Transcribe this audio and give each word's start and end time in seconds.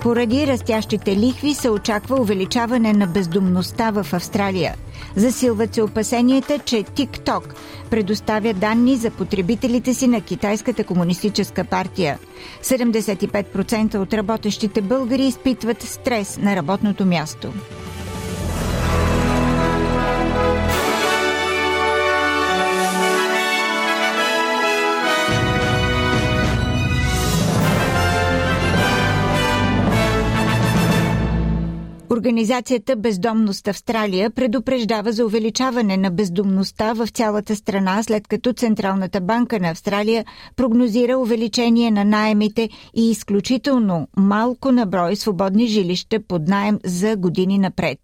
поради 0.00 0.46
растящите 0.46 1.16
лихви 1.16 1.54
се 1.54 1.70
очаква 1.70 2.20
увеличаване 2.20 2.92
на 2.92 3.06
бездомността 3.06 3.90
в 3.90 4.06
Австралия. 4.12 4.74
Засилват 5.16 5.74
се 5.74 5.82
опасенията, 5.82 6.58
че 6.58 6.76
TikTok 6.76 7.42
предоставя 7.90 8.54
данни 8.54 8.96
за 8.96 9.10
потребителите 9.10 9.94
си 9.94 10.08
на 10.08 10.20
Китайската 10.20 10.84
комунистическа 10.84 11.64
партия. 11.64 12.18
75% 12.62 13.98
от 13.98 14.14
работещите 14.14 14.80
българи 14.80 15.24
изпитват 15.24 15.82
стрес 15.82 16.38
на 16.38 16.56
работното 16.56 17.06
място. 17.06 17.52
Организацията 32.28 32.96
Бездомност 32.96 33.68
Австралия 33.68 34.30
предупреждава 34.30 35.12
за 35.12 35.26
увеличаване 35.26 35.96
на 35.96 36.10
бездомността 36.10 36.92
в 36.92 37.08
цялата 37.08 37.56
страна, 37.56 38.02
след 38.02 38.28
като 38.28 38.52
Централната 38.52 39.20
банка 39.20 39.60
на 39.60 39.70
Австралия 39.70 40.24
прогнозира 40.56 41.18
увеличение 41.18 41.90
на 41.90 42.04
найемите 42.04 42.68
и 42.94 43.10
изключително 43.10 44.08
малко 44.16 44.72
на 44.72 44.86
брой 44.86 45.16
свободни 45.16 45.66
жилища 45.66 46.20
под 46.28 46.48
найем 46.48 46.78
за 46.84 47.16
години 47.16 47.58
напред. 47.58 47.98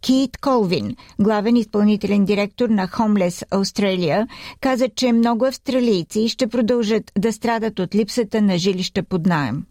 Кит 0.00 0.36
Колвин, 0.36 0.96
главен 1.20 1.56
изпълнителен 1.56 2.24
директор 2.24 2.68
на 2.68 2.88
Homeless 2.88 3.48
Australia, 3.48 4.26
каза, 4.60 4.88
че 4.88 5.12
много 5.12 5.44
австралийци 5.44 6.28
ще 6.28 6.46
продължат 6.46 7.12
да 7.18 7.32
страдат 7.32 7.78
от 7.78 7.94
липсата 7.94 8.42
на 8.42 8.58
жилища 8.58 9.02
под 9.02 9.26
найем. 9.26 9.64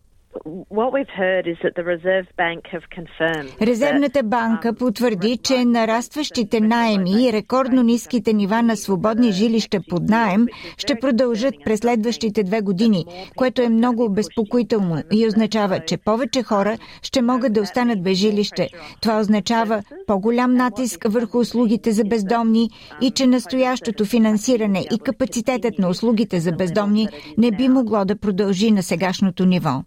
Резервната 3.61 4.23
банка 4.23 4.73
um, 4.73 4.79
потвърди, 4.79 5.37
че 5.37 5.65
нарастващите 5.65 6.61
найеми 6.61 7.27
и 7.27 7.33
рекордно 7.33 7.83
ниските 7.83 8.33
нива 8.33 8.61
на 8.61 8.77
свободни 8.77 9.31
жилища 9.31 9.79
под 9.89 10.03
найем 10.09 10.45
ще 10.77 10.99
продължат 10.99 11.53
през 11.65 11.79
следващите 11.79 12.43
две 12.43 12.61
години, 12.61 13.05
което 13.35 13.61
е 13.61 13.69
много 13.69 14.03
обезпокоително 14.03 15.03
и 15.11 15.27
означава, 15.27 15.79
че 15.79 15.97
повече 15.97 16.43
хора 16.43 16.77
ще 17.01 17.21
могат 17.21 17.53
да 17.53 17.61
останат 17.61 18.03
без 18.03 18.17
жилище. 18.17 18.69
Това 19.01 19.19
означава 19.19 19.83
по-голям 20.07 20.53
натиск 20.53 21.05
върху 21.09 21.39
услугите 21.39 21.91
за 21.91 22.03
бездомни 22.03 22.69
и 23.01 23.11
че 23.11 23.27
настоящото 23.27 24.05
финансиране 24.05 24.85
и 24.91 24.99
капацитетът 24.99 25.79
на 25.79 25.89
услугите 25.89 26.39
за 26.39 26.51
бездомни 26.51 27.07
не 27.37 27.51
би 27.51 27.69
могло 27.69 28.05
да 28.05 28.19
продължи 28.19 28.71
на 28.71 28.83
сегашното 28.83 29.45
ниво. 29.45 29.83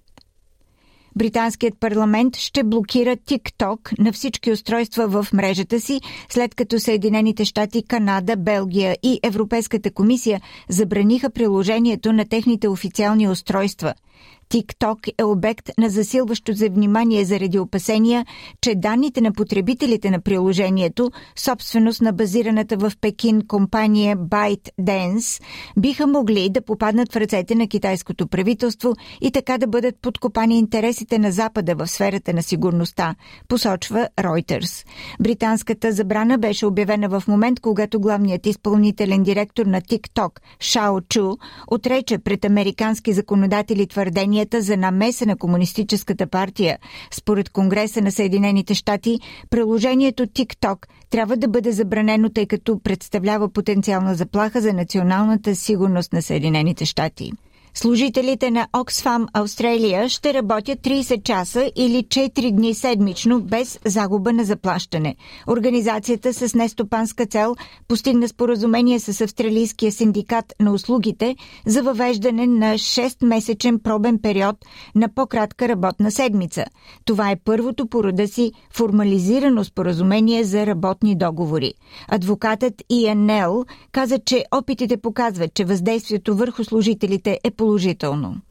Британският 1.16 1.80
парламент 1.80 2.36
ще 2.36 2.64
блокира 2.64 3.16
TikTok 3.16 3.98
на 3.98 4.12
всички 4.12 4.52
устройства 4.52 5.08
в 5.08 5.32
мрежата 5.32 5.80
си, 5.80 6.00
след 6.28 6.54
като 6.54 6.80
Съединените 6.80 7.44
щати, 7.44 7.82
Канада, 7.82 8.36
Белгия 8.36 8.96
и 9.02 9.20
Европейската 9.22 9.90
комисия 9.90 10.40
забраниха 10.68 11.30
приложението 11.30 12.12
на 12.12 12.24
техните 12.28 12.68
официални 12.68 13.28
устройства– 13.28 13.94
TikTok 14.50 15.12
е 15.18 15.24
обект 15.24 15.70
на 15.78 15.88
засилващо 15.88 16.52
за 16.52 16.68
внимание 16.68 17.24
заради 17.24 17.58
опасения, 17.58 18.26
че 18.60 18.74
данните 18.74 19.20
на 19.20 19.32
потребителите 19.32 20.10
на 20.10 20.20
приложението, 20.20 21.10
собственост 21.36 22.00
на 22.00 22.12
базираната 22.12 22.76
в 22.76 22.92
Пекин 23.00 23.46
компания 23.46 24.16
ByteDance, 24.16 25.42
биха 25.78 26.06
могли 26.06 26.48
да 26.48 26.62
попаднат 26.62 27.12
в 27.12 27.16
ръцете 27.16 27.54
на 27.54 27.68
китайското 27.68 28.26
правителство 28.26 28.94
и 29.20 29.30
така 29.30 29.58
да 29.58 29.66
бъдат 29.66 29.94
подкопани 30.02 30.58
интересите 30.58 31.18
на 31.18 31.32
Запада 31.32 31.74
в 31.74 31.86
сферата 31.86 32.34
на 32.34 32.42
сигурността, 32.42 33.14
посочва 33.48 34.08
Reuters. 34.16 34.86
Британската 35.20 35.92
забрана 35.92 36.38
беше 36.38 36.66
обявена 36.66 37.08
в 37.08 37.22
момент, 37.28 37.60
когато 37.60 38.00
главният 38.00 38.46
изпълнителен 38.46 39.22
директор 39.22 39.66
на 39.66 39.80
TikTok, 39.80 40.30
Шао 40.60 41.00
Чу, 41.00 41.36
отрече 41.66 42.18
пред 42.18 42.44
американски 42.44 43.12
законодатели 43.12 43.86
твърдения, 43.86 44.39
твърденията 44.40 44.62
за 44.62 44.76
намеса 44.76 45.26
на 45.26 45.36
Комунистическата 45.36 46.26
партия. 46.26 46.78
Според 47.10 47.50
Конгреса 47.50 48.00
на 48.00 48.12
Съединените 48.12 48.74
щати, 48.74 49.18
приложението 49.50 50.26
TikTok 50.26 50.86
трябва 51.10 51.36
да 51.36 51.48
бъде 51.48 51.72
забранено, 51.72 52.28
тъй 52.30 52.46
като 52.46 52.78
представлява 52.78 53.48
потенциална 53.52 54.14
заплаха 54.14 54.60
за 54.60 54.72
националната 54.72 55.54
сигурност 55.54 56.12
на 56.12 56.22
Съединените 56.22 56.84
щати. 56.84 57.32
Служителите 57.74 58.50
на 58.50 58.68
Oxfam 58.72 59.26
Австралия 59.32 60.08
ще 60.08 60.34
работят 60.34 60.78
30 60.78 61.22
часа 61.22 61.70
или 61.76 62.04
4 62.04 62.52
дни 62.52 62.74
седмично 62.74 63.40
без 63.40 63.78
загуба 63.84 64.32
на 64.32 64.44
заплащане. 64.44 65.16
Организацията 65.48 66.34
с 66.34 66.54
нестопанска 66.54 67.26
цел 67.26 67.54
постигна 67.88 68.28
споразумение 68.28 69.00
с 69.00 69.20
Австралийския 69.20 69.92
синдикат 69.92 70.54
на 70.60 70.72
услугите 70.72 71.36
за 71.66 71.82
въвеждане 71.82 72.46
на 72.46 72.74
6-месечен 72.74 73.82
пробен 73.82 74.18
период 74.18 74.56
на 74.94 75.14
по-кратка 75.14 75.68
работна 75.68 76.10
седмица. 76.10 76.64
Това 77.04 77.30
е 77.30 77.36
първото 77.44 77.86
по 77.86 78.04
рода 78.04 78.28
си 78.28 78.52
формализирано 78.72 79.64
споразумение 79.64 80.44
за 80.44 80.66
работни 80.66 81.16
договори. 81.16 81.74
Адвокатът 82.08 82.82
Иен 82.90 83.24
Нел 83.24 83.64
каза, 83.92 84.18
че 84.18 84.44
опитите 84.54 84.96
показват, 84.96 85.54
че 85.54 85.64
въздействието 85.64 86.36
върху 86.36 86.64
служителите 86.64 87.38
е 87.44 87.50
spolužitovnu. 87.60 88.30
No. 88.32 88.49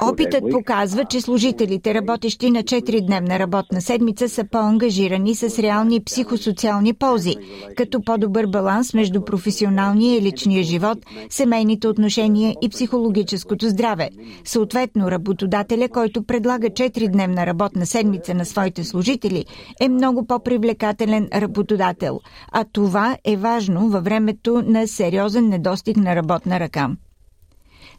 Опитът 0.00 0.44
показва, 0.50 1.04
че 1.04 1.20
служителите, 1.20 1.94
работещи 1.94 2.50
на 2.50 2.62
4-дневна 2.62 3.38
работна 3.38 3.80
седмица, 3.80 4.28
са 4.28 4.44
по-ангажирани 4.44 5.34
с 5.34 5.58
реални 5.58 6.04
психосоциални 6.04 6.94
ползи, 6.94 7.36
като 7.76 8.02
по-добър 8.02 8.46
баланс 8.46 8.94
между 8.94 9.24
професионалния 9.24 10.18
и 10.18 10.22
личния 10.22 10.62
живот, 10.62 10.98
семейните 11.30 11.88
отношения 11.88 12.54
и 12.62 12.68
психологическото 12.68 13.68
здраве. 13.68 14.10
Съответно, 14.44 15.10
работодателя, 15.10 15.88
който 15.88 16.22
предлага 16.22 16.70
4-дневна 16.70 17.46
работна 17.46 17.86
седмица 17.86 18.34
на 18.34 18.44
своите 18.44 18.84
служители, 18.84 19.44
е 19.80 19.88
много 19.88 20.26
по-привлекателен 20.26 21.28
работодател. 21.34 22.20
А 22.52 22.64
това 22.72 23.16
е 23.24 23.36
важно 23.36 23.88
във 23.88 24.04
времето 24.04 24.62
на 24.66 24.86
сериозен 24.86 25.48
недостиг 25.48 25.96
на 25.96 26.16
работна 26.16 26.60
ръка. 26.60 26.90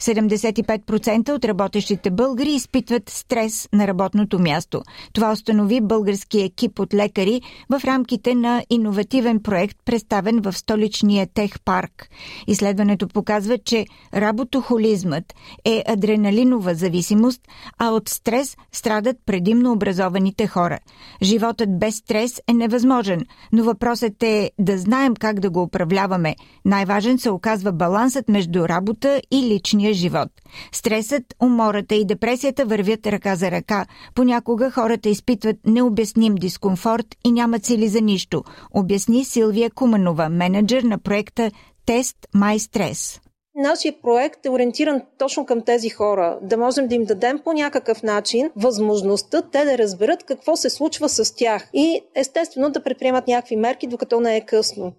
75% 0.01 1.31
от 1.31 1.45
работещите 1.45 2.11
българи 2.11 2.51
изпитват 2.51 3.09
стрес 3.09 3.69
на 3.73 3.87
работното 3.87 4.39
място. 4.39 4.81
Това 5.13 5.31
установи 5.31 5.81
български 5.81 6.41
екип 6.41 6.79
от 6.79 6.93
лекари 6.93 7.41
в 7.69 7.81
рамките 7.85 8.35
на 8.35 8.63
иновативен 8.69 9.39
проект, 9.39 9.77
представен 9.85 10.41
в 10.41 10.53
столичния 10.53 11.27
тех 11.33 11.51
парк. 11.65 12.09
Изследването 12.47 13.07
показва, 13.07 13.57
че 13.57 13.85
работохолизмът 14.13 15.33
е 15.65 15.83
адреналинова 15.87 16.73
зависимост, 16.73 17.41
а 17.77 17.89
от 17.89 18.09
стрес 18.09 18.57
страдат 18.71 19.17
предимно 19.25 19.71
образованите 19.71 20.47
хора. 20.47 20.79
Животът 21.21 21.79
без 21.79 21.95
стрес 21.95 22.41
е 22.47 22.53
невъзможен, 22.53 23.21
но 23.51 23.63
въпросът 23.63 24.23
е 24.23 24.51
да 24.59 24.77
знаем 24.77 25.13
как 25.15 25.39
да 25.39 25.49
го 25.49 25.61
управляваме. 25.63 26.35
Най-важен 26.65 27.19
се 27.19 27.29
оказва 27.29 27.71
балансът 27.71 28.29
между 28.29 28.67
работа 28.67 29.21
и 29.31 29.41
личния 29.41 29.82
живот. 29.91 30.29
Стресът, 30.71 31.23
умората 31.41 31.95
и 31.95 32.05
депресията 32.05 32.65
вървят 32.65 33.07
ръка 33.07 33.35
за 33.35 33.51
ръка. 33.51 33.85
Понякога 34.15 34.71
хората 34.71 35.09
изпитват 35.09 35.57
необясним 35.65 36.35
дискомфорт 36.35 37.07
и 37.25 37.31
нямат 37.31 37.65
сили 37.65 37.87
за 37.87 38.01
нищо, 38.01 38.43
обясни 38.71 39.25
Силвия 39.25 39.71
Куманова, 39.71 40.29
менеджер 40.29 40.83
на 40.83 40.97
проекта 40.97 41.51
Тест 41.85 42.17
Май 42.33 42.59
Стрес. 42.59 43.19
Нашия 43.55 44.01
проект 44.01 44.45
е 44.45 44.49
ориентиран 44.49 45.01
точно 45.17 45.45
към 45.45 45.61
тези 45.61 45.89
хора, 45.89 46.39
да 46.41 46.57
можем 46.57 46.87
да 46.87 46.95
им 46.95 47.05
дадем 47.05 47.39
по 47.43 47.53
някакъв 47.53 48.03
начин 48.03 48.49
възможността 48.55 49.41
те 49.41 49.65
да 49.65 49.77
разберат 49.77 50.23
какво 50.23 50.55
се 50.55 50.69
случва 50.69 51.09
с 51.09 51.35
тях 51.35 51.69
и 51.73 52.01
естествено 52.15 52.69
да 52.69 52.83
предприемат 52.83 53.27
някакви 53.27 53.55
мерки, 53.55 53.87
докато 53.87 54.19
не 54.19 54.37
е 54.37 54.45
късно. 54.45 54.93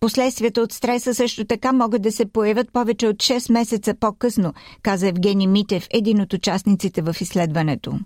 Последствията 0.00 0.60
от 0.60 0.72
стреса 0.72 1.14
също 1.14 1.44
така 1.44 1.72
могат 1.72 2.02
да 2.02 2.12
се 2.12 2.26
появят 2.32 2.72
повече 2.72 3.06
от 3.06 3.16
6 3.16 3.52
месеца 3.52 3.94
по-късно, 4.00 4.52
каза 4.82 5.08
Евгений 5.08 5.46
Митев, 5.46 5.86
един 5.90 6.20
от 6.20 6.32
участниците 6.32 7.02
в 7.02 7.16
изследването. 7.20 7.98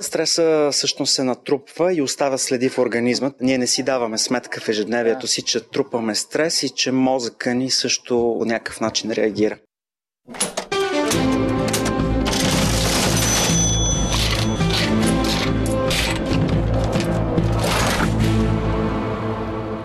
Стреса 0.00 0.68
всъщност 0.72 1.14
се 1.14 1.24
натрупва 1.24 1.94
и 1.94 2.02
оставя 2.02 2.38
следи 2.38 2.68
в 2.68 2.78
организма. 2.78 3.30
Ние 3.40 3.58
не 3.58 3.66
си 3.66 3.82
даваме 3.82 4.18
сметка 4.18 4.60
в 4.60 4.68
ежедневието 4.68 5.26
си, 5.26 5.42
че 5.42 5.68
трупаме 5.68 6.14
стрес 6.14 6.62
и 6.62 6.70
че 6.70 6.92
мозъка 6.92 7.54
ни 7.54 7.70
също 7.70 8.36
по 8.38 8.44
някакъв 8.44 8.80
начин 8.80 9.10
реагира. 9.10 9.58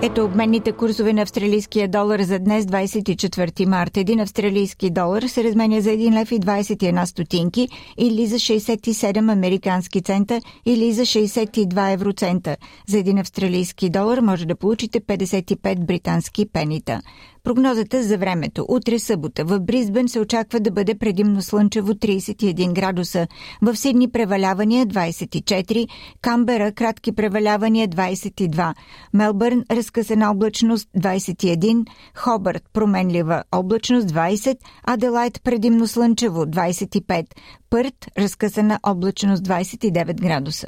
Ето 0.02 0.26
обменните 0.26 0.72
курсове 0.72 1.14
на 1.14 1.22
австралийския 1.22 1.88
долар 1.88 2.20
за 2.20 2.40
днес, 2.40 2.66
24 2.66 3.66
марта. 3.66 4.00
Един 4.00 4.20
австралийски 4.20 4.90
долар 4.90 5.24
се 5.24 5.44
разменя 5.44 5.82
за 5.82 5.90
1 5.90 6.22
лев 6.22 6.32
и 6.32 6.40
21 6.40 7.06
стотинки 7.06 7.70
или 7.98 8.26
за 8.26 8.36
67 8.36 9.32
американски 9.32 10.02
цента 10.02 10.42
или 10.66 10.94
за 10.94 11.02
62 11.02 11.94
евроцента. 11.94 12.58
За 12.88 12.98
един 12.98 13.18
австралийски 13.18 13.90
долар 13.90 14.18
може 14.18 14.46
да 14.46 14.56
получите 14.56 15.02
55 15.02 15.86
британски 15.86 16.46
пенита. 16.54 17.02
Прогнозата 17.48 18.04
за 18.04 18.18
времето. 18.18 18.66
Утре 18.70 19.00
събота 19.00 19.46
в 19.46 19.60
Бризбен 19.60 20.08
се 20.08 20.20
очаква 20.20 20.60
да 20.60 20.72
бъде 20.72 20.96
предимно 20.96 21.42
слънчево 21.42 21.94
31 21.94 22.74
градуса. 22.74 23.28
В 23.62 23.76
Сидни 23.76 24.12
превалявания 24.12 24.86
24, 24.86 25.88
Камбера 26.22 26.72
кратки 26.72 27.12
превалявания 27.12 27.88
22, 27.88 28.74
Мелбърн 29.14 29.64
разкъсана 29.88 30.32
облачност 30.32 30.90
21, 30.98 31.88
Хобърт 32.16 32.64
променлива 32.74 33.44
облачност 33.52 34.08
20, 34.08 34.58
Аделайт 34.84 35.44
предимно 35.44 35.88
слънчево 35.88 36.46
25, 36.46 37.26
Пърт 37.70 37.96
разкъсана 38.18 38.80
облачност 38.84 39.44
29 39.44 40.22
градуса. 40.22 40.68